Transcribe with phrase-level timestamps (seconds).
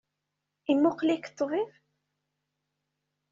[0.71, 1.69] Imuqel-ik ṭṭbib?